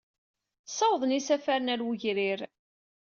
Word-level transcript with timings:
Ssawḍen 0.69 1.15
isafaren 1.19 1.71
ɣer 1.71 1.81
wegrir. 1.87 2.39